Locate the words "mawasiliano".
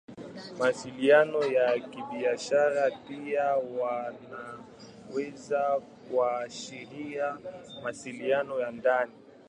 0.59-1.43, 7.75-8.59